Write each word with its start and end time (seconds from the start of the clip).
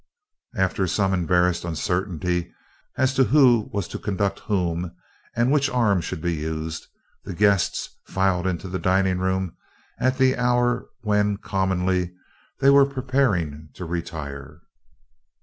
After 0.55 0.87
some 0.87 1.13
embarrassed 1.13 1.63
uncertainty 1.63 2.51
as 2.97 3.13
to 3.13 3.23
who 3.25 3.69
was 3.71 3.87
to 3.89 3.99
conduct 3.99 4.39
whom, 4.39 4.95
and 5.35 5.51
which 5.51 5.69
arm 5.69 6.01
should 6.01 6.21
be 6.23 6.33
used, 6.33 6.87
the 7.23 7.35
guests 7.35 7.87
filed 8.07 8.47
into 8.47 8.67
the 8.67 8.79
dining 8.79 9.19
room 9.19 9.55
at 9.99 10.19
an 10.19 10.39
hour 10.39 10.89
when, 11.01 11.37
commonly, 11.37 12.15
they 12.61 12.71
were 12.71 12.83
preparing 12.87 13.69
to 13.75 13.85
retire. 13.85 14.61